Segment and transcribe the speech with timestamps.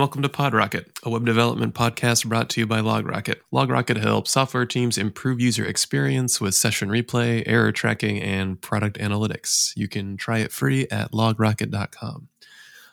[0.00, 3.34] welcome to PodRocket, a web development podcast brought to you by LogRocket.
[3.52, 9.72] LogRocket helps software teams improve user experience with session replay, error tracking, and product analytics.
[9.76, 12.28] You can try it free at logrocket.com.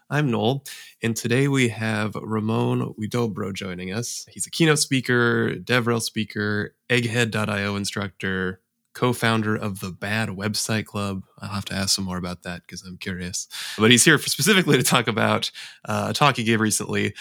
[0.10, 0.66] I'm Noel,
[1.02, 4.26] and today we have Ramon Huidobro joining us.
[4.30, 8.60] He's a keynote speaker, DevRel speaker, Egghead.io instructor,
[8.98, 11.24] co-founder of the Bad Website Club.
[11.40, 13.48] I'll have to ask some more about that because I'm curious.
[13.78, 15.52] But he's here for specifically to talk about
[15.86, 17.14] uh, a talk he gave recently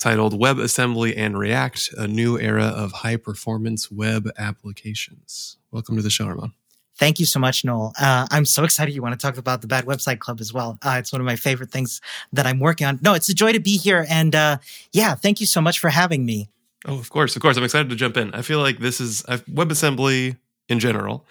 [0.00, 5.56] titled WebAssembly and React: A New Era of High Performance Web Applications.
[5.72, 6.54] Welcome to the show, Ramon.
[6.96, 7.92] Thank you so much, Noel.
[8.00, 10.78] Uh, I'm so excited you want to talk about the Bad Website Club as well.
[10.80, 12.00] Uh, it's one of my favorite things
[12.32, 13.00] that I'm working on.
[13.02, 14.06] No, it's a joy to be here.
[14.08, 14.58] And uh,
[14.92, 16.50] yeah, thank you so much for having me.
[16.86, 17.56] Oh, of course, of course.
[17.56, 18.32] I'm excited to jump in.
[18.32, 20.36] I feel like this is I've, WebAssembly
[20.70, 21.26] in general.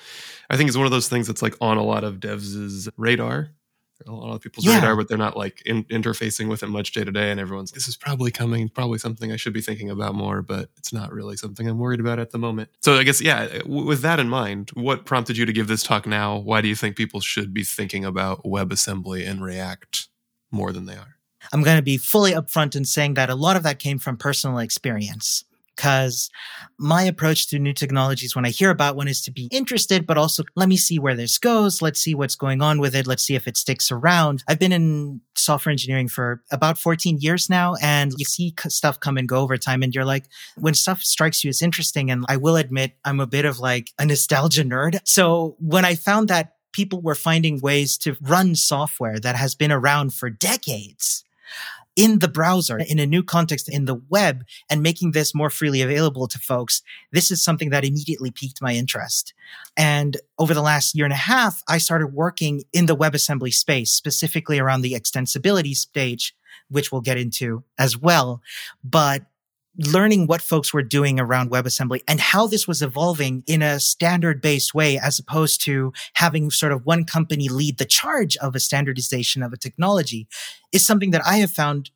[0.49, 3.49] I think it's one of those things that's like on a lot of devs' radar,
[4.05, 4.75] a lot of people's yeah.
[4.75, 7.31] radar, but they're not like in, interfacing with it much day to day.
[7.31, 10.69] And everyone's, this is probably coming, probably something I should be thinking about more, but
[10.77, 12.69] it's not really something I'm worried about at the moment.
[12.81, 15.83] So I guess, yeah, w- with that in mind, what prompted you to give this
[15.83, 16.37] talk now?
[16.37, 20.07] Why do you think people should be thinking about WebAssembly and React
[20.51, 21.15] more than they are?
[21.53, 24.17] I'm going to be fully upfront in saying that a lot of that came from
[24.17, 25.45] personal experience
[25.79, 26.29] because
[26.77, 30.17] my approach to new technologies when I hear about one is to be interested, but
[30.17, 31.81] also let me see where this goes.
[31.81, 33.07] Let's see what's going on with it.
[33.07, 34.43] Let's see if it sticks around.
[34.45, 39.17] I've been in software engineering for about 14 years now and you see stuff come
[39.17, 39.81] and go over time.
[39.81, 40.25] And you're like,
[40.57, 43.91] when stuff strikes you as interesting, and I will admit I'm a bit of like
[43.97, 44.99] a nostalgia nerd.
[45.05, 49.71] So when I found that people were finding ways to run software that has been
[49.71, 51.23] around for decades
[51.99, 55.81] in the browser in a new context in the web and making this more freely
[55.81, 56.81] available to folks.
[57.11, 59.33] This is something that immediately piqued my interest.
[59.75, 63.91] And over the last year and a half, I started working in the WebAssembly space,
[63.91, 66.33] specifically around the extensibility stage,
[66.69, 68.41] which we'll get into as well.
[68.81, 69.23] But
[69.77, 74.41] learning what folks were doing around WebAssembly and how this was evolving in a standard
[74.41, 78.59] based way, as opposed to having sort of one company lead the charge of a
[78.59, 80.27] standardization of a technology
[80.71, 81.91] is something that I have found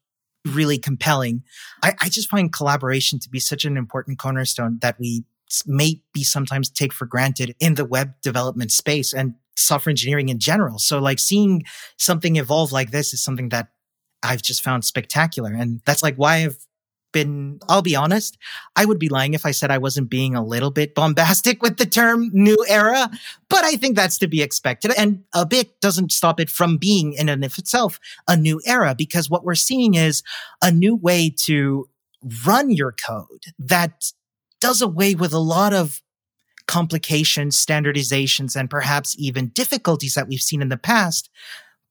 [0.46, 1.44] really compelling.
[1.82, 5.24] I, I just find collaboration to be such an important cornerstone that we
[5.66, 10.40] may be sometimes take for granted in the web development space and software engineering in
[10.40, 10.80] general.
[10.80, 11.64] So like seeing
[11.98, 13.68] something evolve like this is something that
[14.24, 15.54] I've just found spectacular.
[15.54, 16.58] And that's like why I've
[17.14, 18.38] been, I'll be honest,
[18.76, 21.78] I would be lying if I said I wasn't being a little bit bombastic with
[21.78, 23.10] the term new era,
[23.48, 24.92] but I think that's to be expected.
[24.98, 28.96] And a bit doesn't stop it from being in and of itself a new era
[28.98, 30.24] because what we're seeing is
[30.62, 31.88] a new way to
[32.46, 34.12] run your code that
[34.60, 36.02] does away with a lot of
[36.68, 41.30] complications, standardizations, and perhaps even difficulties that we've seen in the past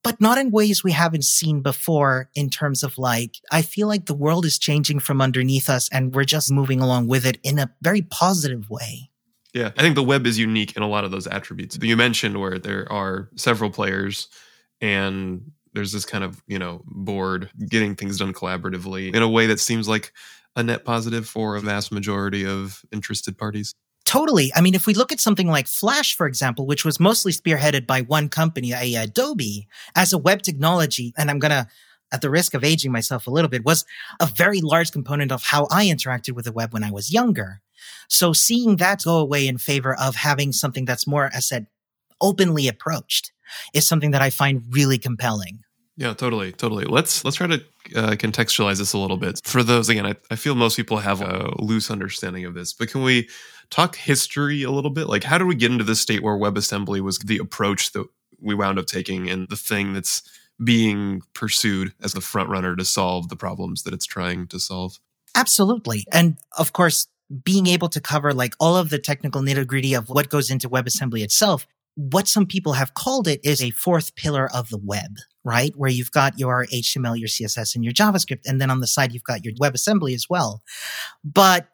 [0.02, 4.06] but not in ways we haven't seen before in terms of like, I feel like
[4.06, 7.58] the world is changing from underneath us and we're just moving along with it in
[7.58, 9.10] a very positive way.
[9.54, 11.78] Yeah, I think the web is unique in a lot of those attributes.
[11.80, 14.28] You mentioned where there are several players
[14.80, 19.46] and there's this kind of, you know, board getting things done collaboratively in a way
[19.46, 20.12] that seems like
[20.56, 23.74] a net positive for a vast majority of interested parties.
[24.12, 24.52] Totally.
[24.54, 27.86] I mean, if we look at something like Flash, for example, which was mostly spearheaded
[27.86, 28.94] by one company, i.e.
[28.94, 31.66] Adobe, as a web technology, and I'm going to,
[32.12, 33.86] at the risk of aging myself a little bit, was
[34.20, 37.62] a very large component of how I interacted with the web when I was younger.
[38.10, 41.66] So seeing that go away in favor of having something that's more, as I said,
[42.20, 43.32] openly approached
[43.72, 45.60] is something that I find really compelling.
[45.96, 46.84] Yeah, totally, totally.
[46.84, 47.62] Let's let's try to
[47.94, 49.88] uh, contextualize this a little bit for those.
[49.90, 53.28] Again, I, I feel most people have a loose understanding of this, but can we
[53.72, 55.08] talk history a little bit?
[55.08, 58.06] Like, how did we get into this state where WebAssembly was the approach that
[58.40, 60.22] we wound up taking and the thing that's
[60.62, 65.00] being pursued as the front runner to solve the problems that it's trying to solve?
[65.34, 67.08] Absolutely, and of course,
[67.42, 70.68] being able to cover like all of the technical nitty gritty of what goes into
[70.68, 75.16] WebAssembly itself what some people have called it is a fourth pillar of the web,
[75.44, 75.72] right?
[75.76, 78.42] Where you've got your HTML, your CSS, and your JavaScript.
[78.46, 80.62] And then on the side, you've got your WebAssembly as well.
[81.22, 81.68] But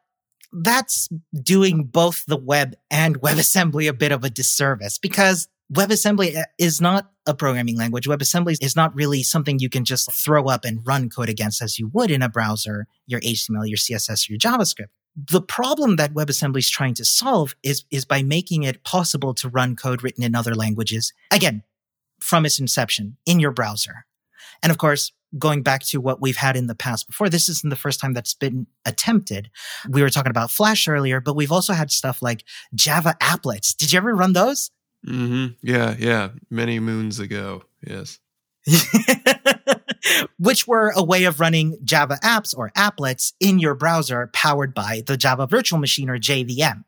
[0.52, 1.08] that's
[1.42, 6.80] doing both the web and WebAssembly a bit of a disservice because WebAssembly eh, is
[6.80, 8.08] not a programming language.
[8.08, 11.78] WebAssembly is not really something you can just throw up and run code against as
[11.78, 14.88] you would in a browser, your HTML, your CSS, or your JavaScript
[15.26, 19.48] the problem that WebAssembly is trying to solve is, is by making it possible to
[19.48, 21.12] run code written in other languages.
[21.32, 21.64] Again,
[22.20, 24.06] from its inception in your browser.
[24.62, 27.70] And of course, going back to what we've had in the past before, this isn't
[27.70, 29.50] the first time that's been attempted.
[29.88, 32.44] We were talking about Flash earlier, but we've also had stuff like
[32.74, 33.76] Java applets.
[33.76, 34.70] Did you ever run those?
[35.06, 35.54] Mm-hmm.
[35.62, 36.30] Yeah, yeah.
[36.50, 37.64] Many moons ago.
[37.86, 38.18] Yes.
[40.38, 45.02] which were a way of running Java apps or applets in your browser powered by
[45.06, 46.84] the Java Virtual Machine or JVM.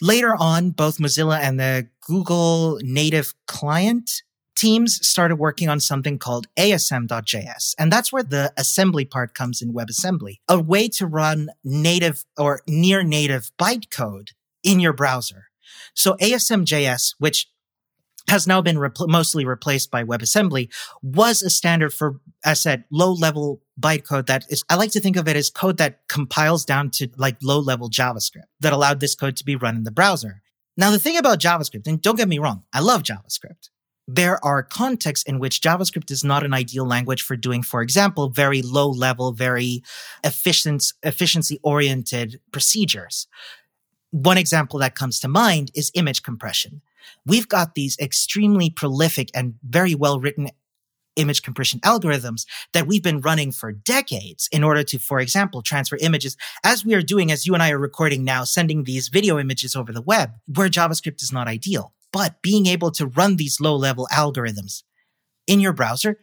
[0.00, 4.22] Later on, both Mozilla and the Google native client
[4.54, 7.74] teams started working on something called ASM.js.
[7.78, 12.62] And that's where the assembly part comes in WebAssembly, a way to run native or
[12.66, 14.30] near native bytecode
[14.62, 15.46] in your browser.
[15.94, 17.48] So ASM.js, which
[18.28, 20.72] has now been repl- mostly replaced by WebAssembly,
[21.02, 25.16] was a standard for, I said, low level bytecode that is, I like to think
[25.16, 29.14] of it as code that compiles down to like low level JavaScript that allowed this
[29.14, 30.42] code to be run in the browser.
[30.76, 33.68] Now, the thing about JavaScript, and don't get me wrong, I love JavaScript.
[34.06, 38.28] There are contexts in which JavaScript is not an ideal language for doing, for example,
[38.28, 39.82] very low level, very
[40.22, 43.26] efficient, efficiency oriented procedures.
[44.10, 46.82] One example that comes to mind is image compression.
[47.24, 50.50] We've got these extremely prolific and very well written
[51.16, 55.96] image compression algorithms that we've been running for decades in order to, for example, transfer
[56.00, 59.38] images as we are doing, as you and I are recording now, sending these video
[59.38, 61.93] images over the web where JavaScript is not ideal.
[62.14, 64.84] But being able to run these low level algorithms
[65.48, 66.20] in your browser,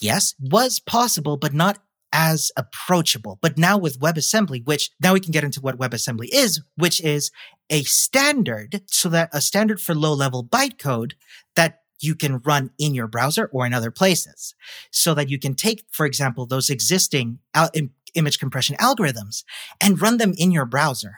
[0.00, 1.78] yes, was possible, but not
[2.10, 3.38] as approachable.
[3.42, 7.30] But now with WebAssembly, which now we can get into what WebAssembly is, which is
[7.68, 11.12] a standard so that a standard for low level bytecode
[11.54, 14.54] that you can run in your browser or in other places
[14.90, 17.70] so that you can take, for example, those existing al-
[18.14, 19.44] image compression algorithms
[19.82, 21.14] and run them in your browser.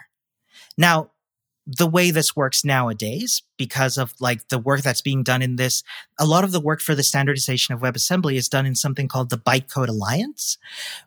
[0.77, 1.13] Now,
[1.71, 5.83] the way this works nowadays, because of like the work that's being done in this,
[6.19, 9.29] a lot of the work for the standardization of WebAssembly is done in something called
[9.29, 10.57] the Bytecode Alliance,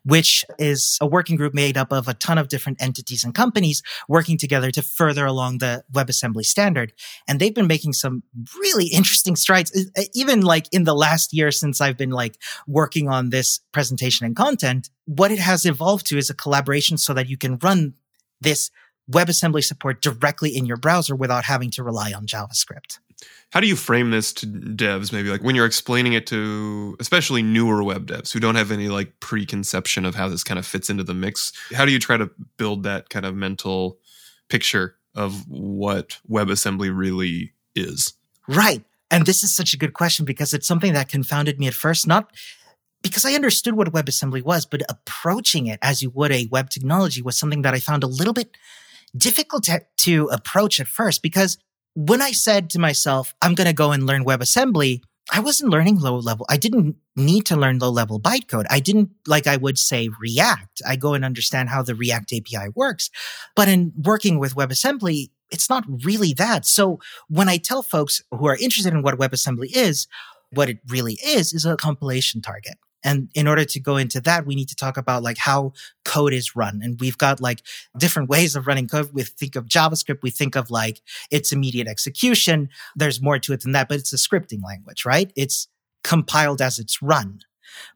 [0.04, 3.82] which is a working group made up of a ton of different entities and companies
[4.08, 6.92] working together to further along the WebAssembly standard.
[7.26, 8.22] And they've been making some
[8.60, 9.72] really interesting strides,
[10.14, 12.38] even like in the last year since I've been like
[12.68, 14.90] working on this presentation and content.
[15.06, 17.94] What it has evolved to is a collaboration so that you can run
[18.40, 18.70] this
[19.10, 22.98] WebAssembly support directly in your browser without having to rely on JavaScript.
[23.50, 25.12] How do you frame this to devs?
[25.12, 28.88] Maybe like when you're explaining it to especially newer web devs who don't have any
[28.88, 31.52] like preconception of how this kind of fits into the mix.
[31.74, 33.98] How do you try to build that kind of mental
[34.48, 38.14] picture of what WebAssembly really is?
[38.48, 38.82] Right.
[39.10, 42.06] And this is such a good question because it's something that confounded me at first,
[42.06, 42.30] not
[43.02, 47.20] because I understood what WebAssembly was, but approaching it as you would a web technology
[47.20, 48.56] was something that I found a little bit
[49.16, 51.58] difficult to, to approach at first because
[51.94, 56.00] when I said to myself, I'm going to go and learn WebAssembly, I wasn't learning
[56.00, 56.46] low level.
[56.48, 58.66] I didn't need to learn low level bytecode.
[58.70, 60.82] I didn't, like I would say, React.
[60.86, 63.10] I go and understand how the React API works.
[63.54, 66.66] But in working with WebAssembly, it's not really that.
[66.66, 66.98] So
[67.28, 70.08] when I tell folks who are interested in what WebAssembly is,
[70.50, 72.74] what it really is, is a compilation target.
[73.04, 75.72] And in order to go into that, we need to talk about like how
[76.04, 76.80] code is run.
[76.82, 77.62] And we've got like
[77.96, 79.10] different ways of running code.
[79.12, 80.22] We think of JavaScript.
[80.22, 81.00] We think of like
[81.30, 82.68] its immediate execution.
[82.96, 85.32] There's more to it than that, but it's a scripting language, right?
[85.36, 85.68] It's
[86.04, 87.40] compiled as it's run.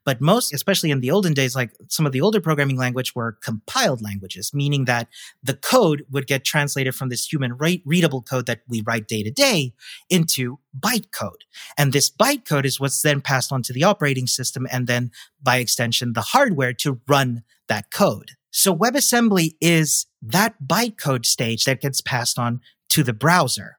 [0.05, 3.39] But most, especially in the olden days, like some of the older programming language were
[3.43, 5.09] compiled languages, meaning that
[5.43, 9.31] the code would get translated from this human readable code that we write day to
[9.31, 9.73] day
[10.11, 11.43] into bytecode.
[11.77, 15.11] And this bytecode is what's then passed on to the operating system and then
[15.43, 18.33] by extension, the hardware to run that code.
[18.51, 23.79] So WebAssembly is that bytecode stage that gets passed on to the browser.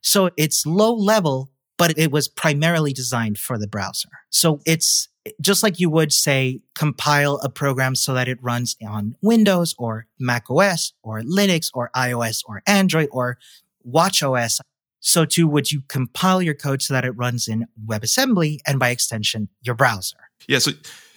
[0.00, 4.08] So it's low level, but it was primarily designed for the browser.
[4.30, 5.08] So it's
[5.40, 10.06] just like you would say, compile a program so that it runs on Windows or
[10.18, 13.38] Mac OS or Linux or iOS or Android or
[13.84, 14.60] Watch OS.
[15.00, 18.90] So too would you compile your code so that it runs in WebAssembly and by
[18.90, 20.16] extension, your browser.
[20.48, 20.58] Yeah.
[20.58, 20.72] So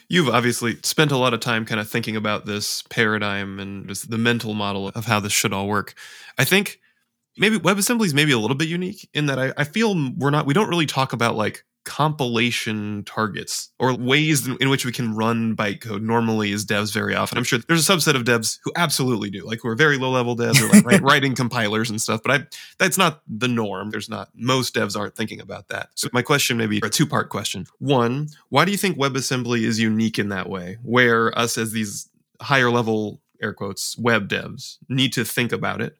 [0.08, 4.10] you've obviously spent a lot of time kind of thinking about this paradigm and just
[4.10, 5.96] the mental model of how this should all work.
[6.38, 6.80] I think
[7.38, 10.46] maybe WebAssembly is maybe a little bit unique in that I, I feel we're not,
[10.46, 15.56] we don't really talk about like compilation targets or ways in, which we can run
[15.56, 17.38] bytecode normally as devs very often.
[17.38, 20.12] I'm sure there's a subset of devs who absolutely do, like who are very low
[20.12, 22.22] level devs or like writing compilers and stuff.
[22.24, 22.46] But I,
[22.78, 23.90] that's not the norm.
[23.90, 25.90] There's not most devs aren't thinking about that.
[25.96, 27.66] So my question may be a two part question.
[27.80, 32.10] One, why do you think WebAssembly is unique in that way, where us as these
[32.42, 35.98] higher level air quotes web devs need to think about it?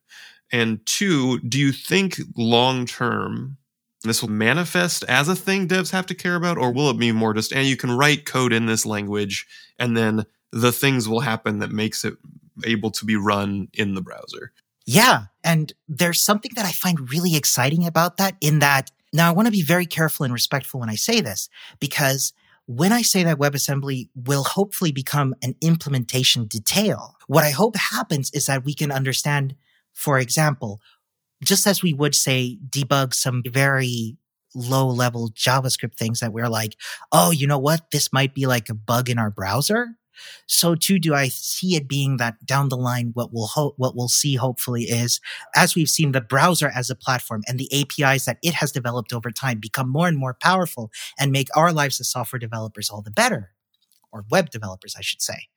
[0.52, 3.58] And two, do you think long term
[4.04, 7.12] this will manifest as a thing devs have to care about, or will it be
[7.12, 11.20] more just, and you can write code in this language, and then the things will
[11.20, 12.16] happen that makes it
[12.66, 14.52] able to be run in the browser?
[14.86, 15.26] Yeah.
[15.44, 19.48] And there's something that I find really exciting about that in that now I want
[19.48, 22.34] to be very careful and respectful when I say this because
[22.66, 28.32] when I say that WebAssembly will hopefully become an implementation detail, what I hope happens
[28.32, 29.56] is that we can understand,
[29.94, 30.80] for example,
[31.44, 34.18] just as we would say debug some very
[34.54, 36.76] low level JavaScript things that we're like,
[37.12, 37.92] oh, you know what?
[37.92, 39.96] This might be like a bug in our browser.
[40.48, 43.96] So too do I see it being that down the line, what we'll hope, what
[43.96, 45.20] we'll see hopefully is
[45.56, 49.14] as we've seen the browser as a platform and the APIs that it has developed
[49.14, 53.02] over time become more and more powerful and make our lives as software developers all
[53.02, 53.52] the better
[54.12, 55.48] or web developers, I should say.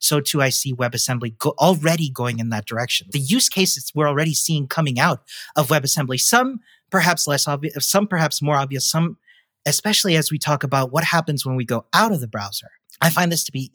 [0.00, 3.08] So too, I see WebAssembly go- already going in that direction.
[3.10, 5.22] The use cases we're already seeing coming out
[5.56, 6.60] of WebAssembly, some
[6.90, 9.18] perhaps less obvious, some perhaps more obvious, some,
[9.66, 12.68] especially as we talk about what happens when we go out of the browser.
[13.00, 13.70] I find this to be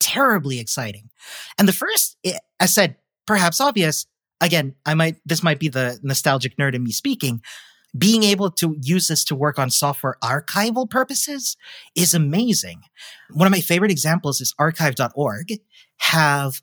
[0.00, 1.10] terribly exciting.
[1.58, 4.06] And the first, eh, I said, perhaps obvious.
[4.40, 7.40] Again, I might, this might be the nostalgic nerd in me speaking.
[7.96, 11.56] Being able to use this to work on software archival purposes
[11.94, 12.82] is amazing.
[13.30, 15.60] One of my favorite examples is archive.org
[15.98, 16.60] have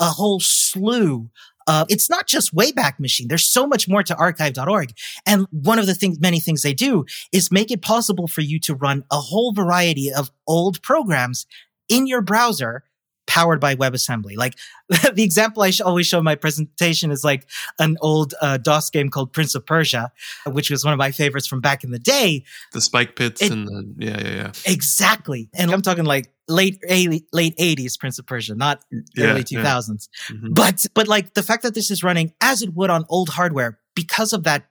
[0.00, 1.30] a whole slew
[1.66, 3.28] of, it's not just Wayback Machine.
[3.28, 4.92] There's so much more to archive.org.
[5.24, 8.60] And one of the things, many things they do is make it possible for you
[8.60, 11.46] to run a whole variety of old programs
[11.88, 12.84] in your browser
[13.34, 14.36] powered by WebAssembly.
[14.36, 14.54] Like
[14.88, 17.48] the example I always show in my presentation is like
[17.80, 20.12] an old uh, DOS game called Prince of Persia,
[20.46, 22.44] which was one of my favorites from back in the day.
[22.72, 24.52] The spike pits it, and the yeah, yeah, yeah.
[24.66, 25.48] Exactly.
[25.52, 28.84] And I'm talking like late late 80s Prince of Persia, not
[29.16, 30.08] yeah, early 2000s.
[30.30, 30.36] Yeah.
[30.36, 30.52] Mm-hmm.
[30.52, 33.80] But but like the fact that this is running as it would on old hardware
[33.96, 34.66] because of that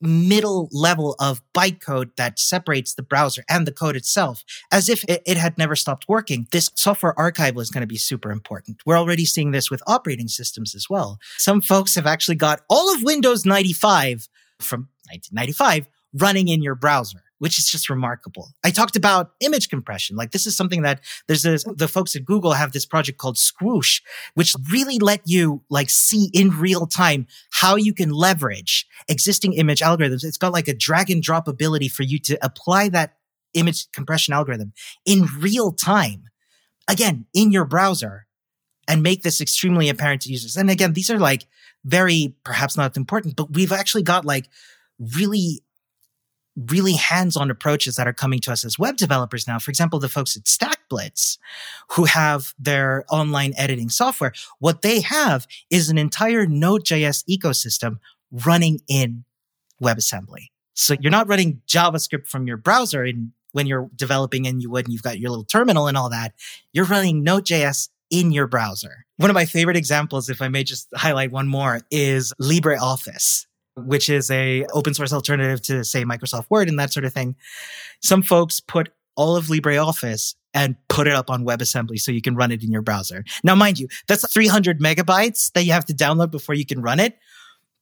[0.00, 5.22] middle level of bytecode that separates the browser and the code itself as if it,
[5.26, 6.46] it, had never stopped working.
[6.50, 8.80] This software archival is going to be super important.
[8.84, 11.18] We're already seeing this with operating systems as well.
[11.38, 14.28] Some folks have actually got all of Windows 95
[14.60, 18.48] from 1995 running in your browser which is just remarkable.
[18.64, 20.16] I talked about image compression.
[20.16, 23.36] Like this is something that there's this, the folks at Google have this project called
[23.36, 24.00] Squoosh,
[24.34, 29.80] which really let you like see in real time how you can leverage existing image
[29.80, 30.24] algorithms.
[30.24, 33.16] It's got like a drag and drop ability for you to apply that
[33.54, 34.72] image compression algorithm
[35.04, 36.24] in real time.
[36.88, 38.26] Again, in your browser
[38.88, 40.56] and make this extremely apparent to users.
[40.56, 41.46] And again, these are like
[41.84, 44.48] very, perhaps not important, but we've actually got like
[44.98, 45.62] really
[46.56, 49.58] really hands-on approaches that are coming to us as web developers now.
[49.58, 51.38] For example, the folks at StackBlitz
[51.90, 57.98] who have their online editing software, what they have is an entire Node.js ecosystem
[58.30, 59.24] running in
[59.82, 60.46] WebAssembly.
[60.74, 64.86] So you're not running JavaScript from your browser in, when you're developing and you would
[64.86, 66.34] and you've got your little terminal and all that.
[66.72, 69.06] You're running Node.js in your browser.
[69.16, 73.46] One of my favorite examples, if I may just highlight one more, is LibreOffice
[73.76, 77.36] which is a open source alternative to say Microsoft Word and that sort of thing.
[78.02, 82.34] Some folks put all of LibreOffice and put it up on WebAssembly so you can
[82.34, 83.24] run it in your browser.
[83.44, 87.00] Now, mind you, that's 300 megabytes that you have to download before you can run
[87.00, 87.18] it.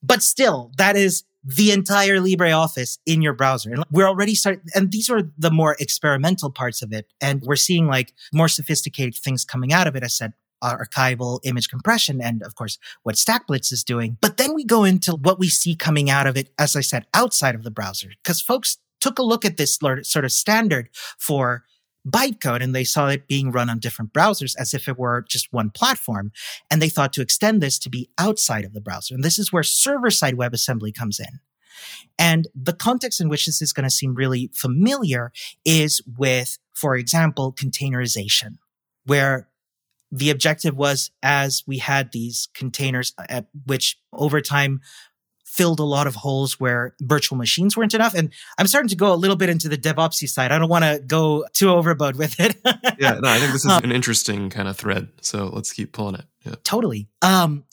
[0.03, 3.73] But still, that is the entire LibreOffice in your browser.
[3.73, 7.07] And we're already starting, and these are the more experimental parts of it.
[7.21, 10.03] And we're seeing like more sophisticated things coming out of it.
[10.03, 10.33] I said
[10.65, 14.17] Uh, archival image compression and of course what StackBlitz is doing.
[14.23, 17.07] But then we go into what we see coming out of it, as I said,
[17.13, 21.65] outside of the browser, because folks took a look at this sort of standard for
[22.09, 25.53] bytecode and they saw it being run on different browsers as if it were just
[25.53, 26.33] one platform.
[26.71, 29.15] And they thought to extend this to be outside of the browser.
[29.15, 31.41] And this is where server side WebAssembly comes in.
[32.19, 35.33] And the context in which this is going to seem really familiar
[35.65, 38.59] is with, for example, containerization,
[39.05, 39.49] where
[40.15, 44.81] the objective was as we had these containers at uh, which over time
[45.45, 48.15] filled a lot of holes where virtual machines weren't enough.
[48.15, 50.53] And I'm starting to go a little bit into the DevOpsy side.
[50.53, 52.57] I don't want to go too overboard with it.
[52.99, 55.09] yeah, no, I think this is um, an interesting kind of thread.
[55.21, 56.25] So let's keep pulling it.
[56.45, 56.55] Yeah.
[56.63, 57.09] Totally.
[57.23, 57.65] Um,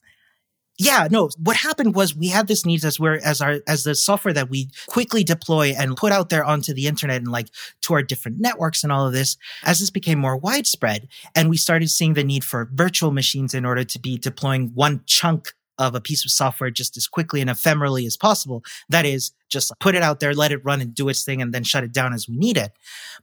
[0.81, 3.93] yeah, no, what happened was we had this needs as we're, as our, as the
[3.93, 7.49] software that we quickly deploy and put out there onto the internet and like
[7.81, 11.57] to our different networks and all of this, as this became more widespread and we
[11.57, 15.93] started seeing the need for virtual machines in order to be deploying one chunk of
[15.93, 18.63] a piece of software just as quickly and ephemerally as possible.
[18.89, 21.53] That is just put it out there, let it run and do its thing and
[21.53, 22.71] then shut it down as we need it.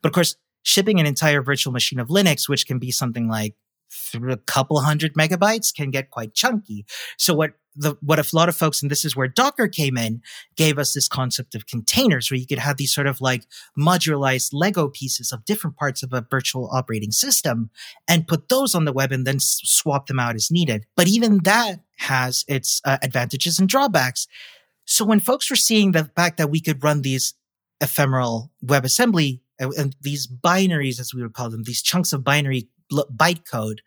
[0.00, 3.56] But of course, shipping an entire virtual machine of Linux, which can be something like
[3.90, 6.84] through a couple hundred megabytes can get quite chunky.
[7.16, 10.20] So what the, what a lot of folks, and this is where Docker came in,
[10.56, 13.44] gave us this concept of containers where you could have these sort of like
[13.78, 17.70] modularized Lego pieces of different parts of a virtual operating system
[18.08, 20.86] and put those on the web and then swap them out as needed.
[20.96, 24.26] But even that has its uh, advantages and drawbacks.
[24.84, 27.34] So when folks were seeing the fact that we could run these
[27.80, 33.78] ephemeral WebAssembly and these binaries, as we would call them, these chunks of binary bytecode,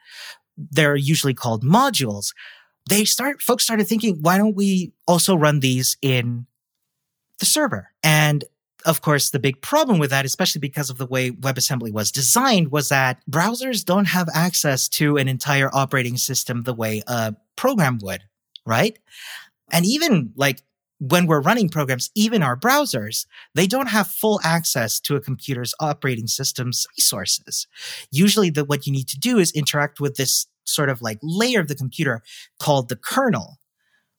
[0.58, 2.34] they're usually called modules.
[2.90, 6.46] They start, folks started thinking, why don't we also run these in
[7.40, 7.90] the server?
[8.04, 8.44] And
[8.86, 12.72] of course, the big problem with that, especially because of the way WebAssembly was designed,
[12.72, 18.00] was that browsers don't have access to an entire operating system the way a program
[18.02, 18.24] would,
[18.66, 18.98] right?
[19.72, 20.62] And even like
[21.02, 25.74] when we're running programs, even our browsers, they don't have full access to a computer's
[25.80, 27.66] operating system's resources.
[28.12, 31.60] Usually the, what you need to do is interact with this sort of like layer
[31.60, 32.22] of the computer
[32.60, 33.58] called the kernel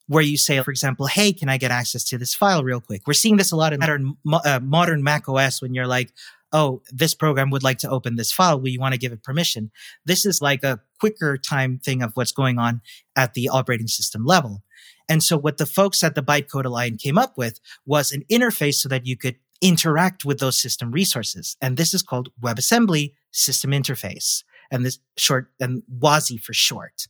[0.07, 3.03] where you say, for example, hey, can I get access to this file real quick?
[3.07, 6.11] We're seeing this a lot in modern, uh, modern Mac OS when you're like,
[6.51, 8.59] oh, this program would like to open this file.
[8.59, 9.71] We want to give it permission.
[10.05, 12.79] This is like a quicker time thing of what's going on
[13.13, 14.63] at the operating system level.
[15.09, 18.75] And so what the folks at the Bytecode Alliance came up with was an interface
[18.75, 21.57] so that you could interact with those system resources.
[21.61, 24.45] And this is called WebAssembly System Interface.
[24.71, 27.09] And this short and WASI for short.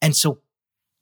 [0.00, 0.38] And so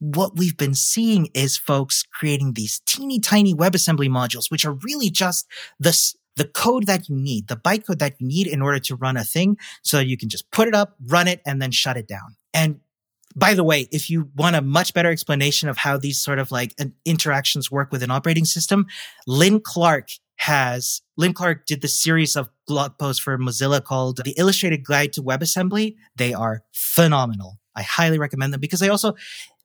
[0.00, 5.08] what we've been seeing is folks creating these teeny tiny WebAssembly modules, which are really
[5.08, 5.46] just
[5.78, 5.96] the,
[6.38, 9.24] the code that you need, the bytecode that you need in order to run a
[9.24, 12.36] thing so you can just put it up, run it, and then shut it down.
[12.54, 12.80] And
[13.36, 16.50] by the way, if you want a much better explanation of how these sort of
[16.50, 18.86] like uh, interactions work with an operating system,
[19.26, 24.34] Lin Clark has Lin Clark did the series of blog posts for Mozilla called The
[24.38, 25.96] Illustrated Guide to WebAssembly.
[26.16, 27.58] They are phenomenal.
[27.78, 29.14] I highly recommend them because they also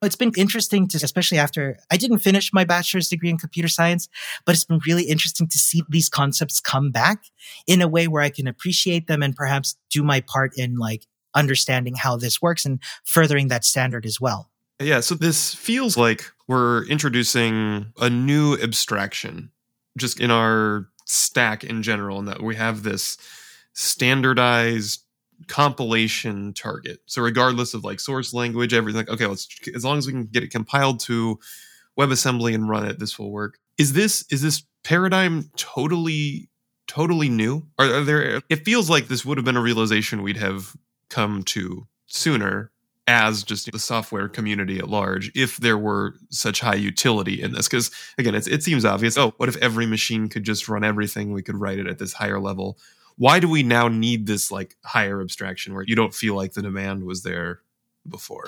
[0.04, 4.08] it's been interesting to, especially after I didn't finish my bachelor's degree in computer science,
[4.46, 7.24] but it's been really interesting to see these concepts come back
[7.68, 11.08] in a way where I can appreciate them and perhaps do my part in like
[11.36, 14.52] understanding how this works and furthering that standard as well.
[14.80, 19.52] Yeah, so this feels like we're introducing a new abstraction
[19.98, 23.18] just in our stack in general, and that we have this
[23.74, 25.03] standardized
[25.48, 27.00] compilation target.
[27.06, 30.44] So regardless of like source language, everything, okay, let's as long as we can get
[30.44, 31.40] it compiled to
[31.98, 33.60] WebAssembly and run it, this will work.
[33.78, 36.50] Is this is this paradigm totally
[36.88, 37.66] totally new?
[37.80, 38.42] Are, are there?
[38.50, 40.76] It feels like this would have been a realization we'd have
[41.10, 42.72] come to sooner
[43.08, 47.68] as just the software community at large if there were such high utility in this
[47.68, 51.42] because again it seems obvious oh what if every machine could just run everything we
[51.42, 52.78] could write it at this higher level
[53.18, 56.62] why do we now need this like higher abstraction where you don't feel like the
[56.62, 57.62] demand was there
[58.08, 58.46] before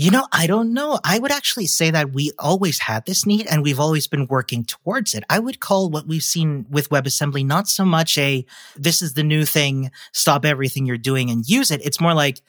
[0.00, 1.00] you know, I don't know.
[1.02, 4.64] I would actually say that we always had this need and we've always been working
[4.64, 5.24] towards it.
[5.28, 9.24] I would call what we've seen with WebAssembly not so much a, this is the
[9.24, 11.84] new thing, stop everything you're doing and use it.
[11.84, 12.42] It's more like,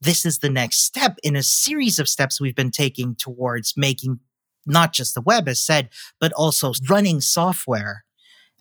[0.00, 4.20] this is the next step in a series of steps we've been taking towards making
[4.64, 8.05] not just the web as said, but also running software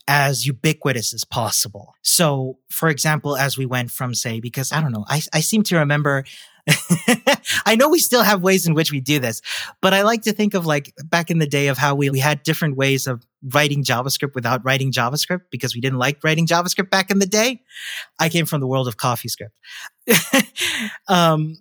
[0.08, 1.94] as ubiquitous as possible.
[2.04, 5.64] So, for example, as we went from say, because I don't know, I, I seem
[5.64, 6.26] to remember
[7.66, 9.42] I know we still have ways in which we do this,
[9.82, 12.20] but I like to think of like back in the day of how we, we
[12.20, 16.90] had different ways of writing JavaScript without writing JavaScript because we didn't like writing JavaScript
[16.90, 17.62] back in the day.
[18.20, 19.52] I came from the world of CoffeeScript.
[21.08, 21.58] um,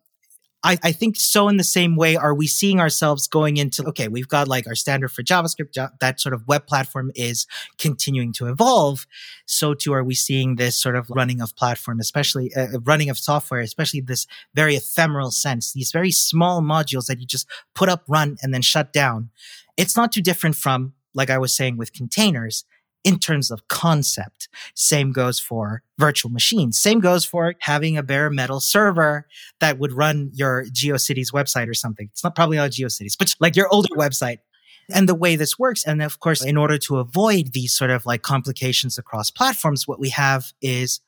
[0.64, 4.08] I, I, think so in the same way are we seeing ourselves going into okay
[4.08, 7.46] we've got like our standard for javascript that sort of web platform is
[7.78, 9.06] continuing to evolve
[9.46, 13.10] so too are we seeing this sort of running of platform especially uh, uh, running
[13.10, 17.88] of software especially this very ephemeral sense these very small modules that you just put
[17.88, 19.30] up run and then shut down.
[19.76, 22.64] It's not too different from like i was saying with containers
[23.04, 24.48] in terms of concept.
[24.74, 26.78] Same goes for virtual machines.
[26.78, 29.26] Same goes for having a bare metal server
[29.60, 32.08] that would run your GeoCities website or something.
[32.10, 34.38] It's not probably not GeoCities, but like your older website.
[34.92, 38.04] And the way this works, and of course, in order to avoid these sort of
[38.04, 41.00] like complications across platforms, what we have is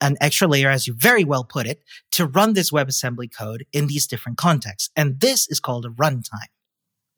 [0.00, 1.82] an extra layer, as you very well put it,
[2.12, 4.90] to run this WebAssembly code in these different contexts.
[4.96, 6.48] And this is called a runtime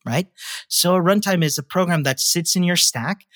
[0.07, 0.29] right?
[0.69, 3.27] So a runtime is a program that sits in your stack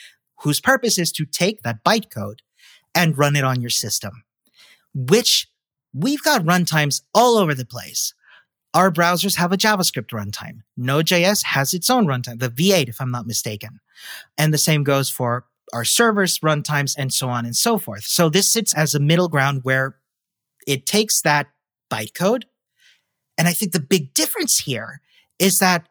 [0.42, 2.38] whose purpose is to take that bytecode
[2.94, 4.24] and run it on your system,
[4.94, 5.48] which
[5.92, 8.14] we've got runtimes all over the place.
[8.72, 10.62] Our browsers have a JavaScript runtime.
[10.76, 13.80] Node.js has its own runtime, the V8, if I'm not mistaken.
[14.36, 18.04] And the same goes for our servers runtimes and so on and so forth.
[18.04, 19.96] So this sits as a middle ground where
[20.66, 21.48] it takes that
[21.90, 22.44] bytecode.
[23.38, 25.00] And I think the big difference here
[25.38, 25.88] is that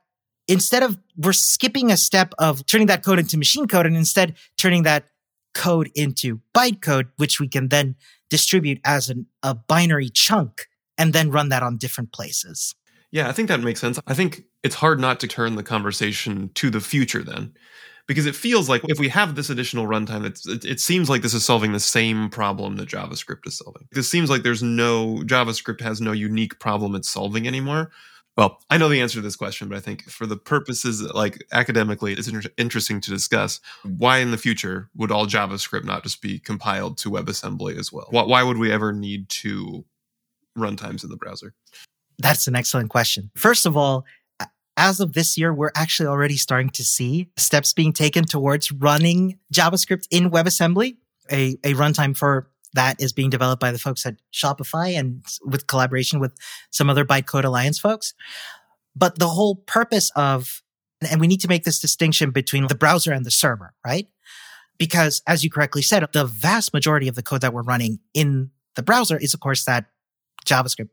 [0.47, 4.35] instead of we're skipping a step of turning that code into machine code and instead
[4.57, 5.05] turning that
[5.53, 7.95] code into bytecode, which we can then
[8.29, 12.75] distribute as an, a binary chunk and then run that on different places.
[13.11, 13.99] Yeah, I think that makes sense.
[14.07, 17.53] I think it's hard not to turn the conversation to the future then,
[18.07, 21.35] because it feels like if we have this additional runtime, it, it seems like this
[21.35, 23.87] is solving the same problem that JavaScript is solving.
[23.91, 27.91] This seems like there's no JavaScript has no unique problem it's solving anymore.
[28.35, 31.43] Well, I know the answer to this question, but I think for the purposes, like
[31.51, 36.21] academically, it's inter- interesting to discuss why in the future would all JavaScript not just
[36.21, 38.07] be compiled to WebAssembly as well?
[38.09, 39.85] Why, why would we ever need two
[40.57, 41.53] runtimes in the browser?
[42.17, 43.29] That's an excellent question.
[43.35, 44.05] First of all,
[44.77, 49.37] as of this year, we're actually already starting to see steps being taken towards running
[49.53, 50.97] JavaScript in WebAssembly.
[51.31, 55.67] A, a runtime for that is being developed by the folks at Shopify and with
[55.67, 56.33] collaboration with
[56.71, 58.13] some other Bytecode Alliance folks.
[58.95, 60.61] But the whole purpose of,
[61.09, 64.07] and we need to make this distinction between the browser and the server, right?
[64.77, 68.51] Because as you correctly said, the vast majority of the code that we're running in
[68.75, 69.85] the browser is, of course, that
[70.45, 70.89] JavaScript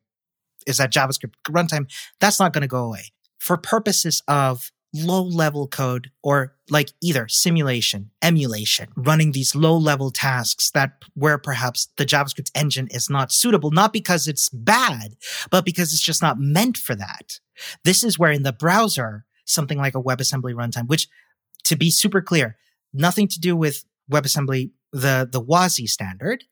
[0.67, 1.91] is that JavaScript runtime.
[2.21, 3.05] That's not going to go away
[3.39, 10.11] for purposes of low level code or like either simulation, emulation, running these low level
[10.11, 15.17] tasks that where perhaps the JavaScript engine is not suitable, not because it's bad,
[15.51, 17.39] but because it's just not meant for that.
[17.85, 21.09] This is where in the browser, something like a WebAssembly runtime, which
[21.65, 22.57] to be super clear,
[22.93, 26.45] nothing to do with WebAssembly, the, the WASI standard.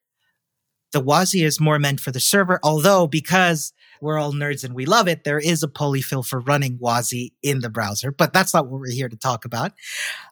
[0.93, 4.87] The WASI is more meant for the server, although because we're all nerds and we
[4.87, 5.25] love it.
[5.25, 8.91] There is a polyfill for running WASI in the browser, but that's not what we're
[8.91, 9.73] here to talk about.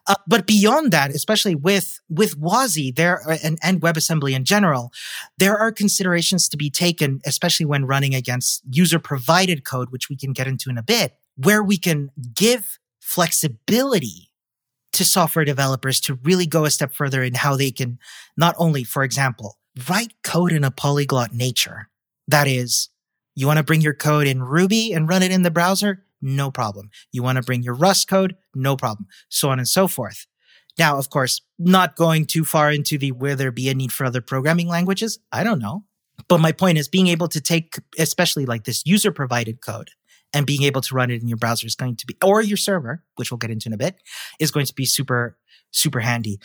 [0.07, 4.91] Uh, but beyond that, especially with, with WASI there and, and WebAssembly in general,
[5.37, 10.15] there are considerations to be taken, especially when running against user provided code, which we
[10.15, 14.27] can get into in a bit, where we can give flexibility
[14.93, 17.99] to software developers to really go a step further in how they can
[18.35, 21.89] not only, for example, write code in a polyglot nature.
[22.27, 22.89] That is,
[23.37, 26.03] you want to bring your code in Ruby and run it in the browser?
[26.23, 26.89] No problem.
[27.11, 28.35] You want to bring your Rust code?
[28.55, 29.05] No problem.
[29.29, 30.25] So on and so forth.
[30.79, 34.05] Now, of course, not going too far into the where there be a need for
[34.05, 35.19] other programming languages.
[35.31, 35.83] I don't know.
[36.27, 39.91] But my point is being able to take, especially like this user provided code
[40.33, 42.57] and being able to run it in your browser is going to be, or your
[42.57, 43.97] server, which we'll get into in a bit,
[44.39, 45.37] is going to be super,
[45.69, 46.39] super handy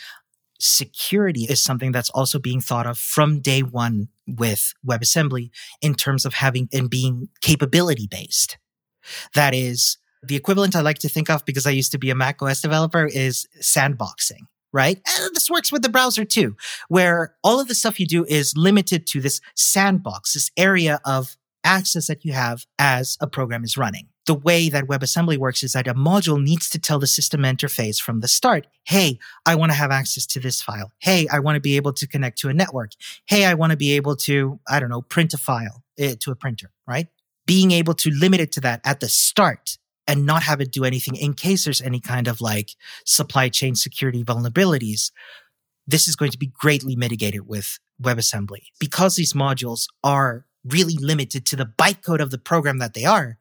[0.59, 5.49] security is something that's also being thought of from day one with WebAssembly
[5.81, 8.57] in terms of having and being capability based.
[9.33, 12.15] That is the equivalent I like to think of because I used to be a
[12.15, 14.99] Mac OS developer is sandboxing, right?
[15.19, 16.55] And this works with the browser too,
[16.87, 21.35] where all of the stuff you do is limited to this sandbox, this area of
[21.65, 25.73] access that you have as a program is running the way that WebAssembly works is
[25.73, 29.71] that a module needs to tell the system interface from the start, Hey, I want
[29.71, 30.91] to have access to this file.
[30.99, 32.91] Hey, I want to be able to connect to a network.
[33.25, 36.31] Hey, I want to be able to, I don't know, print a file uh, to
[36.31, 37.07] a printer, right?
[37.45, 40.85] Being able to limit it to that at the start and not have it do
[40.85, 42.71] anything in case there's any kind of like
[43.05, 45.11] supply chain security vulnerabilities.
[45.85, 51.45] This is going to be greatly mitigated with WebAssembly because these modules are really limited
[51.45, 53.37] to the bytecode of the program that they are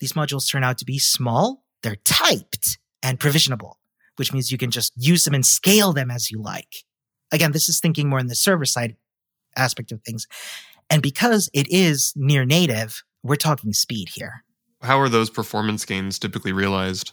[0.00, 3.74] these modules turn out to be small, they're typed and provisionable,
[4.16, 6.84] which means you can just use them and scale them as you like.
[7.32, 8.96] Again, this is thinking more in the server side
[9.56, 10.26] aspect of things.
[10.90, 14.44] And because it is near native, we're talking speed here.
[14.82, 17.12] How are those performance gains typically realized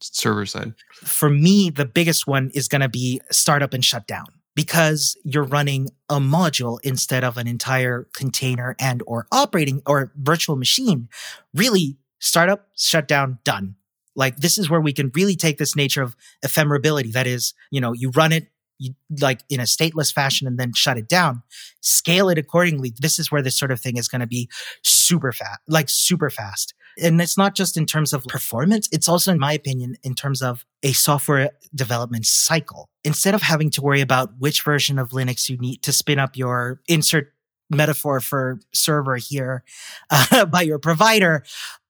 [0.00, 0.74] server side?
[0.92, 5.90] For me, the biggest one is going to be startup and shutdown because you're running
[6.08, 11.08] a module instead of an entire container and or operating or virtual machine.
[11.54, 13.74] Really, startup, shutdown, done.
[14.14, 17.12] Like this is where we can really take this nature of ephemerability.
[17.12, 20.72] That is, you know, you run it you, like in a stateless fashion and then
[20.74, 21.42] shut it down,
[21.80, 22.92] scale it accordingly.
[22.98, 24.48] This is where this sort of thing is going to be
[24.82, 26.74] super fast, like super fast.
[27.02, 28.88] And it's not just in terms of performance.
[28.92, 32.90] It's also, in my opinion, in terms of a software development cycle.
[33.02, 36.36] Instead of having to worry about which version of Linux you need to spin up
[36.36, 37.32] your insert
[37.70, 39.64] metaphor for server here
[40.10, 41.44] uh, by your provider,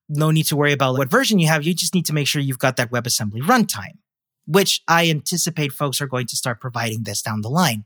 [0.09, 1.65] no need to worry about what version you have.
[1.65, 3.99] You just need to make sure you've got that WebAssembly runtime,
[4.47, 7.85] which I anticipate folks are going to start providing this down the line.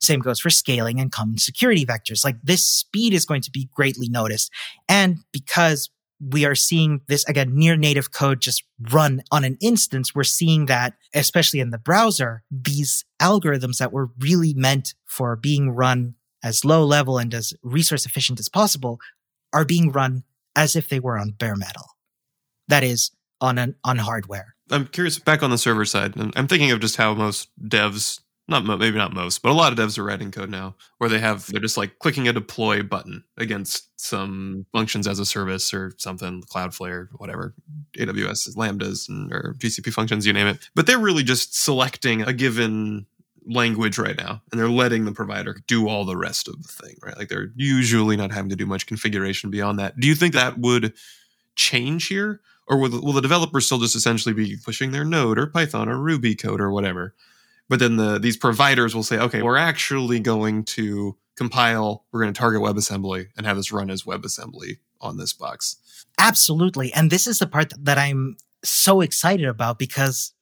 [0.00, 2.24] Same goes for scaling and common security vectors.
[2.24, 4.50] Like this speed is going to be greatly noticed.
[4.88, 10.14] And because we are seeing this again near native code just run on an instance.
[10.14, 15.70] We're seeing that, especially in the browser, these algorithms that were really meant for being
[15.70, 18.98] run as low level and as resource efficient as possible
[19.52, 20.24] are being run
[20.56, 21.84] as if they were on bare metal.
[22.68, 24.56] That is on an, on hardware.
[24.70, 26.14] I'm curious back on the server side.
[26.34, 29.78] I'm thinking of just how most devs not maybe not most, but a lot of
[29.78, 33.24] devs are writing code now where they have they're just like clicking a deploy button
[33.36, 37.54] against some functions as a service or something, Cloudflare, whatever,
[37.98, 40.58] AWS lambdas and, or GCP functions, you name it.
[40.74, 43.06] But they're really just selecting a given
[43.46, 46.96] language right now and they're letting the provider do all the rest of the thing,
[47.02, 47.16] right?
[47.16, 49.98] Like they're usually not having to do much configuration beyond that.
[49.98, 50.94] Do you think that would
[51.54, 52.40] change here?
[52.68, 55.88] Or will the, will the developers still just essentially be pushing their Node or Python
[55.88, 57.14] or Ruby code or whatever?
[57.68, 62.32] But then the these providers will say, okay, we're actually going to compile, we're going
[62.32, 65.76] to target WebAssembly and have this run as WebAssembly on this box.
[66.18, 66.92] Absolutely.
[66.92, 70.32] And this is the part that I'm so excited about because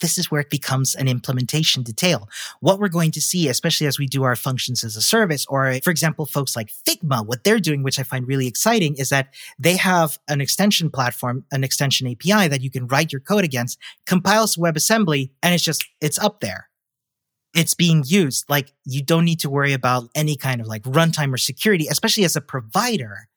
[0.00, 2.28] this is where it becomes an implementation detail.
[2.60, 5.78] What we're going to see, especially as we do our functions as a service, or
[5.82, 9.32] for example, folks like Figma, what they're doing, which I find really exciting, is that
[9.58, 13.78] they have an extension platform, an extension API that you can write your code against,
[14.06, 16.68] compiles WebAssembly, and it's just, it's up there.
[17.54, 18.48] It's being used.
[18.48, 22.24] Like you don't need to worry about any kind of like runtime or security, especially
[22.24, 23.28] as a provider.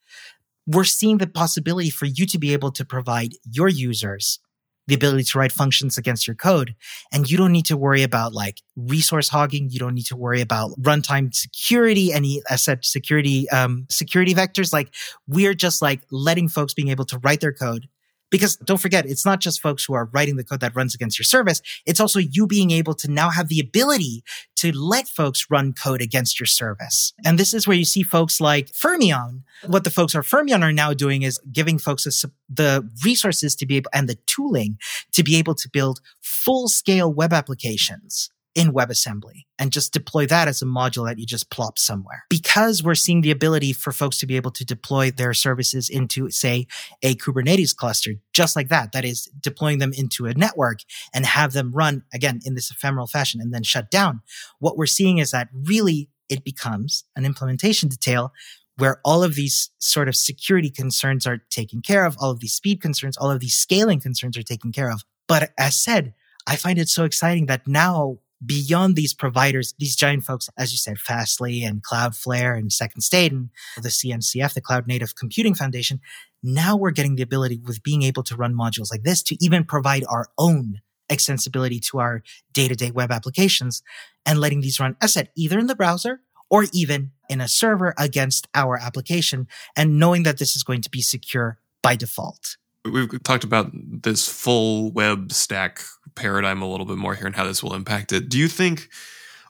[0.67, 4.39] We're seeing the possibility for you to be able to provide your users
[4.87, 6.75] the ability to write functions against your code.
[7.11, 9.69] And you don't need to worry about like resource hogging.
[9.69, 14.73] You don't need to worry about runtime security, any, asset security, um, security vectors.
[14.73, 14.93] Like
[15.27, 17.87] we're just like letting folks being able to write their code
[18.33, 21.19] because don't forget, it's not just folks who are writing the code that runs against
[21.19, 21.61] your service.
[21.85, 24.23] It's also you being able to now have the ability
[24.55, 27.13] to let folks run code against your service.
[27.23, 29.43] And this is where you see folks like Fermyon.
[29.67, 33.67] What the folks at Fermyon are now doing is giving folks a, the resources to
[33.67, 34.79] be able and the tooling
[35.11, 40.47] to be able to build full scale web applications in WebAssembly and just deploy that
[40.47, 42.23] as a module that you just plop somewhere.
[42.29, 46.29] Because we're seeing the ability for folks to be able to deploy their services into,
[46.29, 46.67] say,
[47.01, 48.91] a Kubernetes cluster, just like that.
[48.91, 50.79] That is deploying them into a network
[51.13, 54.21] and have them run again in this ephemeral fashion and then shut down.
[54.59, 58.31] What we're seeing is that really it becomes an implementation detail
[58.77, 62.53] where all of these sort of security concerns are taken care of, all of these
[62.53, 65.03] speed concerns, all of these scaling concerns are taken care of.
[65.27, 66.13] But as said,
[66.47, 70.77] I find it so exciting that now beyond these providers, these giant folks, as you
[70.77, 73.49] said, Fastly and Cloudflare and Second State and
[73.81, 75.99] the CNCF, the Cloud Native Computing Foundation,
[76.41, 79.63] now we're getting the ability with being able to run modules like this to even
[79.63, 83.83] provide our own extensibility to our day-to-day web applications
[84.25, 87.93] and letting these run as said either in the browser or even in a server
[87.97, 92.57] against our application and knowing that this is going to be secure by default.
[92.85, 95.81] We've talked about this full web stack
[96.15, 98.29] paradigm a little bit more here and how this will impact it.
[98.29, 98.89] Do you think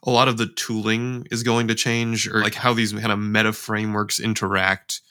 [0.04, 3.20] a lot of the tooling is going to change or like how these kind of
[3.20, 5.02] meta frameworks interact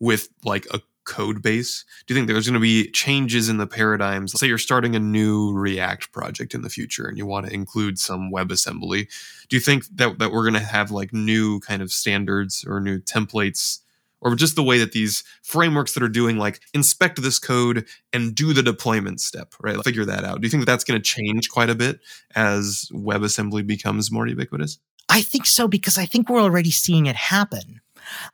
[0.00, 1.84] with like a code base?
[2.06, 4.38] Do you think there's going to be changes in the paradigms?
[4.38, 7.98] Say you're starting a new React project in the future and you want to include
[7.98, 9.08] some WebAssembly.
[9.48, 12.80] Do you think that, that we're going to have like new kind of standards or
[12.80, 13.80] new templates
[14.20, 18.34] or just the way that these frameworks that are doing like inspect this code and
[18.34, 19.82] do the deployment step, right?
[19.84, 20.40] Figure that out.
[20.40, 22.00] Do you think that that's going to change quite a bit
[22.34, 24.78] as WebAssembly becomes more ubiquitous?
[25.08, 27.80] I think so because I think we're already seeing it happen.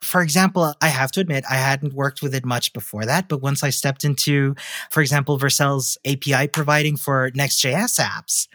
[0.01, 3.41] For example, I have to admit, I hadn't worked with it much before that, but
[3.41, 4.55] once I stepped into,
[4.89, 8.47] for example, Vercel's API providing for Next.js apps,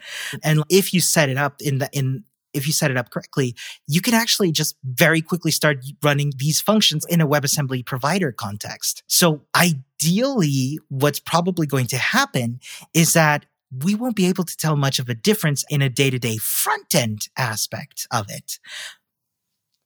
[0.43, 3.55] and if you set it up in the, in, if you set it up correctly,
[3.87, 9.03] you can actually just very quickly start running these functions in a WebAssembly provider context.
[9.07, 12.59] So ideally, what's probably going to happen
[12.93, 13.45] is that
[13.83, 16.37] we won't be able to tell much of a difference in a day to day
[16.37, 18.59] front end aspect of it.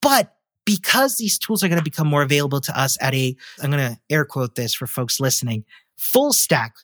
[0.02, 3.70] But because these tools are going to become more available to us at a, I'm
[3.70, 5.64] going to air quote this for folks listening,
[5.96, 6.74] full stack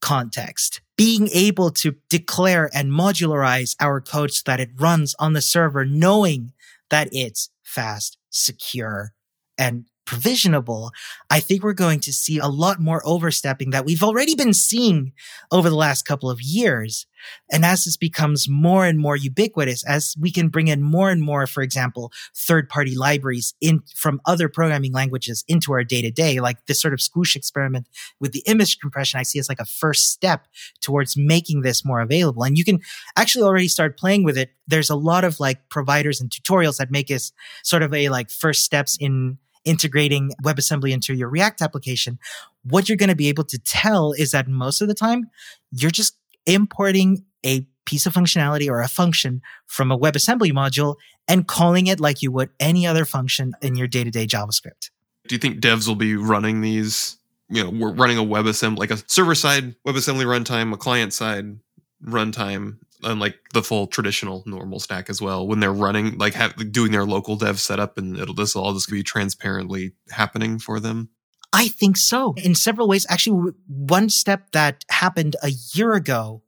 [0.00, 5.40] context, being able to declare and modularize our code so that it runs on the
[5.40, 6.52] server, knowing
[6.90, 9.12] that it's fast, secure,
[9.56, 10.90] and provisionable,
[11.28, 15.12] I think we're going to see a lot more overstepping that we've already been seeing
[15.52, 17.06] over the last couple of years.
[17.52, 21.20] And as this becomes more and more ubiquitous, as we can bring in more and
[21.20, 26.10] more, for example, third party libraries in from other programming languages into our day to
[26.10, 27.86] day, like this sort of squoosh experiment
[28.18, 30.46] with the image compression, I see as like a first step
[30.80, 32.44] towards making this more available.
[32.44, 32.80] And you can
[33.16, 34.52] actually already start playing with it.
[34.66, 38.30] There's a lot of like providers and tutorials that make us sort of a like
[38.30, 42.18] first steps in integrating WebAssembly into your React application,
[42.62, 45.30] what you're going to be able to tell is that most of the time
[45.70, 46.16] you're just
[46.46, 52.00] importing a piece of functionality or a function from a WebAssembly module and calling it
[52.00, 54.90] like you would any other function in your day to day JavaScript.
[55.26, 57.16] Do you think devs will be running these?
[57.50, 61.58] You know, we're running a WebAssembly, like a server side WebAssembly runtime, a client side
[62.04, 66.34] runtime and like the full traditional normal stack as well when they're running like
[66.72, 70.80] doing their local dev setup and it'll this will all just be transparently happening for
[70.80, 71.08] them
[71.52, 73.06] I think so in several ways.
[73.08, 76.42] Actually, one step that happened a year ago,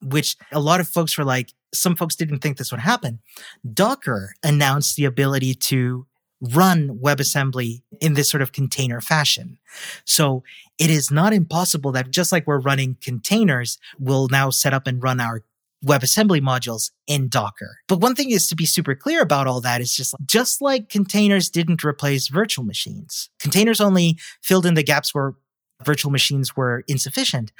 [0.00, 3.20] which a lot of folks were like, some folks didn't think this would happen.
[3.72, 6.06] Docker announced the ability to
[6.40, 9.58] run WebAssembly in this sort of container fashion.
[10.04, 10.44] So
[10.78, 15.02] it is not impossible that just like we're running containers, we'll now set up and
[15.02, 15.42] run our
[15.84, 17.78] WebAssembly modules in Docker.
[17.88, 20.88] But one thing is to be super clear about all that is just, just like
[20.88, 25.34] containers didn't replace virtual machines, containers only filled in the gaps where
[25.84, 27.52] virtual machines were insufficient.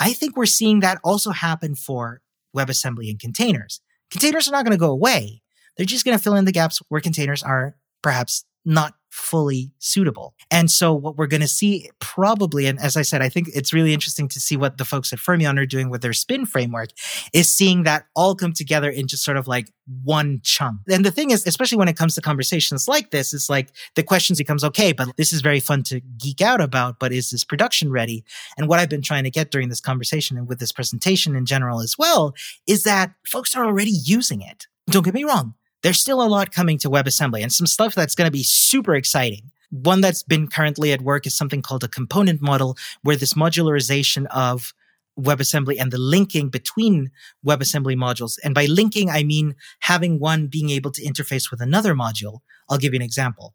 [0.00, 2.20] I think we're seeing that also happen for
[2.56, 3.80] WebAssembly and containers.
[4.10, 5.42] Containers are not going to go away.
[5.76, 10.34] They're just going to fill in the gaps where containers are perhaps not fully suitable.
[10.50, 13.72] And so what we're going to see probably, and as I said, I think it's
[13.72, 16.90] really interesting to see what the folks at Fermyon are doing with their spin framework
[17.32, 19.70] is seeing that all come together into sort of like
[20.02, 20.80] one chunk.
[20.90, 24.02] And the thing is, especially when it comes to conversations like this, it's like the
[24.02, 27.44] questions becomes, okay, but this is very fun to geek out about, but is this
[27.44, 28.24] production ready?
[28.58, 31.46] And what I've been trying to get during this conversation and with this presentation in
[31.46, 32.34] general as well
[32.66, 34.66] is that folks are already using it.
[34.90, 38.14] Don't get me wrong there's still a lot coming to WebAssembly and some stuff that's
[38.14, 39.50] going to be super exciting.
[39.70, 44.26] One that's been currently at work is something called a component model, where this modularization
[44.30, 44.72] of
[45.20, 47.10] WebAssembly and the linking between
[47.46, 48.38] WebAssembly modules.
[48.42, 52.38] And by linking, I mean having one being able to interface with another module.
[52.70, 53.54] I'll give you an example.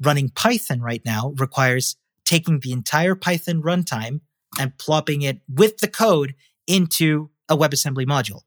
[0.00, 4.20] Running Python right now requires taking the entire Python runtime
[4.60, 6.36] and plopping it with the code
[6.68, 8.42] into a WebAssembly module,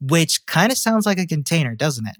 [0.00, 2.16] which kind of sounds like a container, doesn't it?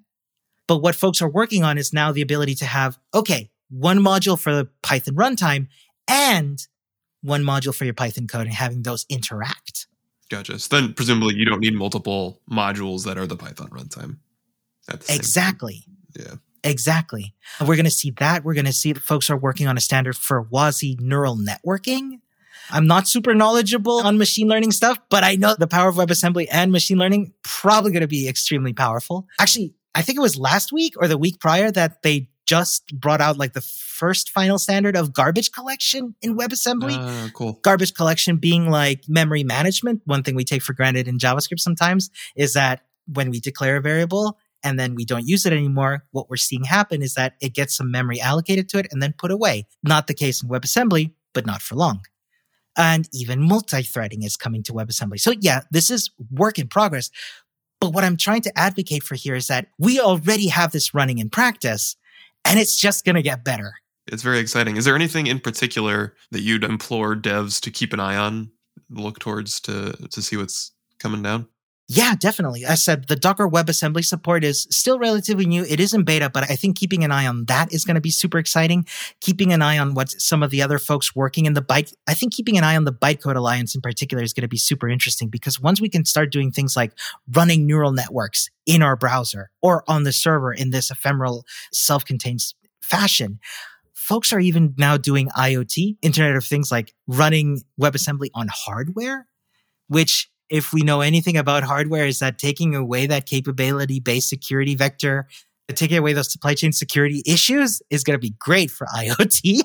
[0.67, 4.39] But what folks are working on is now the ability to have, okay, one module
[4.39, 5.69] for the Python runtime
[6.09, 6.67] and
[7.23, 9.87] one module for your Python code and having those interact.
[10.31, 10.59] Gotcha.
[10.59, 14.19] So then presumably you don't need multiple modules that are the Python runtime.
[15.09, 15.85] exactly.
[16.19, 16.35] Yeah.
[16.63, 17.35] Exactly.
[17.59, 18.43] And we're going to see that.
[18.43, 22.21] We're going to see that folks are working on a standard for WASI neural networking.
[22.71, 26.47] I'm not super knowledgeable on machine learning stuff, but I know the power of WebAssembly
[26.51, 29.27] and machine learning probably going to be extremely powerful.
[29.39, 33.21] Actually, I think it was last week or the week prior that they just brought
[33.21, 36.97] out like the first final standard of garbage collection in WebAssembly.
[36.99, 37.59] Uh, cool.
[37.63, 40.03] Garbage collection being like memory management.
[40.05, 43.81] One thing we take for granted in JavaScript sometimes is that when we declare a
[43.81, 47.55] variable and then we don't use it anymore, what we're seeing happen is that it
[47.55, 49.67] gets some memory allocated to it and then put away.
[49.83, 52.03] Not the case in WebAssembly, but not for long.
[52.77, 55.21] And even multi-threading is coming to WebAssembly.
[55.21, 57.11] So yeah, this is work in progress.
[57.85, 61.19] But what I'm trying to advocate for here is that we already have this running
[61.19, 61.97] in practice
[62.47, 63.75] and it's just going to get better.
[64.07, 64.79] It's very exciting.
[64.79, 68.51] Is there anything in particular that you'd implore devs to keep an eye on,
[68.89, 71.47] look towards to to see what's coming down?
[71.87, 72.65] Yeah, definitely.
[72.65, 75.65] I said the Docker WebAssembly support is still relatively new.
[75.65, 78.01] It is in beta, but I think keeping an eye on that is going to
[78.01, 78.87] be super exciting.
[79.21, 82.15] Keeping an eye on what some of the other folks working in the byte, I
[82.15, 84.89] think keeping an eye on the Bytecode Alliance in particular is going to be super
[84.89, 86.93] interesting because once we can start doing things like
[87.35, 92.41] running neural networks in our browser or on the server in this ephemeral self-contained
[92.81, 93.41] fashion,
[93.93, 99.27] folks are even now doing IoT, Internet of Things, like running WebAssembly on hardware,
[99.89, 104.75] which if we know anything about hardware, is that taking away that capability based security
[104.75, 105.27] vector,
[105.75, 109.61] taking away those supply chain security issues is going to be great for IoT.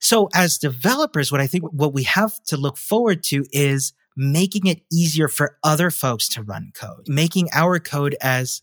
[0.00, 4.66] so as developers, what I think what we have to look forward to is making
[4.66, 8.62] it easier for other folks to run code, making our code as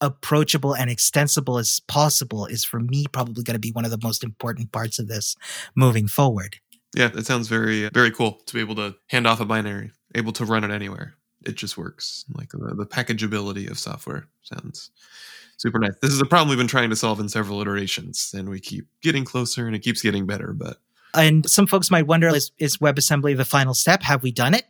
[0.00, 4.00] approachable and extensible as possible is for me probably going to be one of the
[4.02, 5.36] most important parts of this
[5.74, 6.56] moving forward.
[6.96, 10.32] Yeah, that sounds very very cool to be able to hand off a binary able
[10.32, 11.14] to run it anywhere.
[11.46, 12.24] It just works.
[12.34, 14.90] Like the, the packageability of software sounds
[15.56, 15.94] super nice.
[16.02, 18.86] This is a problem we've been trying to solve in several iterations, and we keep
[19.02, 20.52] getting closer, and it keeps getting better.
[20.52, 20.78] But
[21.14, 24.02] and some folks might wonder: is, is WebAssembly the final step?
[24.02, 24.64] Have we done it?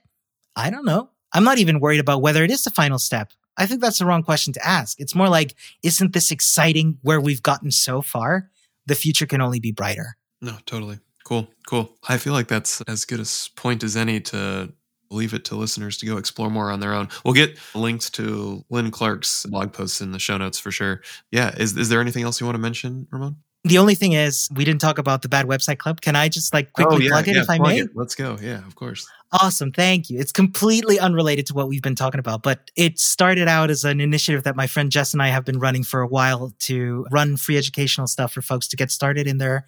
[0.57, 1.11] I don't know.
[1.33, 3.33] I'm not even worried about whether it is the final step.
[3.57, 4.98] I think that's the wrong question to ask.
[5.00, 8.50] It's more like, isn't this exciting where we've gotten so far?
[8.87, 10.16] The future can only be brighter.
[10.41, 10.99] No, totally.
[11.24, 11.97] Cool, cool.
[12.09, 14.72] I feel like that's as good a point as any to
[15.11, 17.09] leave it to listeners to go explore more on their own.
[17.25, 21.03] We'll get links to Lynn Clark's blog posts in the show notes for sure.
[21.31, 21.55] Yeah.
[21.57, 23.37] Is, is there anything else you want to mention, Ramon?
[23.63, 26.01] The only thing is, we didn't talk about the Bad Website Club.
[26.01, 27.81] Can I just like quickly oh, yeah, plug it yeah, if I may?
[27.81, 27.91] It.
[27.95, 28.39] Let's go.
[28.41, 29.07] Yeah, of course.
[29.33, 29.71] Awesome.
[29.71, 30.19] Thank you.
[30.19, 34.01] It's completely unrelated to what we've been talking about, but it started out as an
[34.01, 37.37] initiative that my friend Jess and I have been running for a while to run
[37.37, 39.67] free educational stuff for folks to get started in their,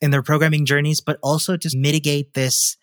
[0.00, 2.78] in their programming journeys, but also to mitigate this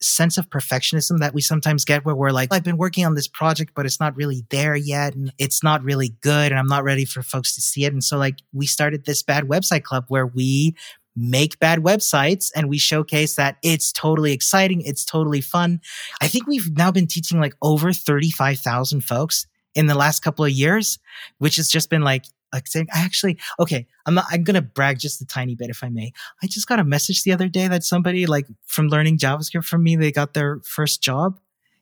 [0.00, 3.28] sense of perfectionism that we sometimes get where we're like, I've been working on this
[3.28, 5.14] project, but it's not really there yet.
[5.14, 6.52] And it's not really good.
[6.52, 7.92] And I'm not ready for folks to see it.
[7.92, 10.74] And so like we started this bad website club where we
[11.16, 14.82] make bad websites and we showcase that it's totally exciting.
[14.82, 15.80] It's totally fun.
[16.20, 20.50] I think we've now been teaching like over 35,000 folks in the last couple of
[20.50, 20.98] years,
[21.38, 24.62] which has just been like, like saying, I actually, okay, I'm not, I'm going to
[24.62, 26.12] brag just a tiny bit if I may.
[26.42, 29.82] I just got a message the other day that somebody like from learning JavaScript from
[29.82, 31.38] me, they got their first job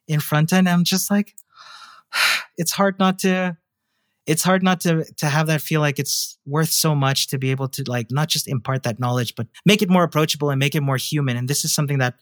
[0.08, 0.68] in front end.
[0.68, 1.34] I'm just like,
[2.56, 3.56] it's hard not to,
[4.26, 7.50] it's hard not to to have that feel like it's worth so much to be
[7.50, 10.74] able to like not just impart that knowledge but make it more approachable and make
[10.74, 12.14] it more human and this is something that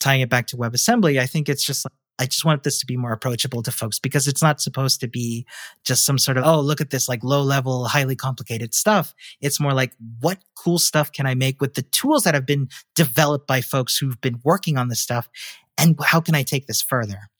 [0.00, 2.86] tying it back to webassembly i think it's just like I just want this to
[2.86, 5.46] be more approachable to folks because it's not supposed to be
[5.84, 9.14] just some sort of, oh, look at this like low level, highly complicated stuff.
[9.40, 12.68] It's more like, what cool stuff can I make with the tools that have been
[12.94, 15.28] developed by folks who've been working on this stuff?
[15.76, 17.30] And how can I take this further?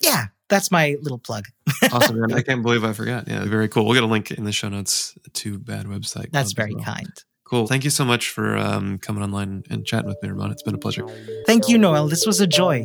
[0.00, 1.44] Yeah, that's my little plug.
[1.92, 2.32] awesome, man.
[2.34, 3.28] I can't believe I forgot.
[3.28, 3.84] Yeah, very cool.
[3.84, 6.30] We'll get a link in the show notes to Bad Website.
[6.32, 6.84] That's very well.
[6.84, 7.12] kind.
[7.44, 7.66] Cool.
[7.66, 10.50] Thank you so much for um, coming online and chatting with me, Ramon.
[10.50, 11.06] It's been a pleasure.
[11.46, 12.08] Thank you, Noel.
[12.08, 12.84] This was a joy.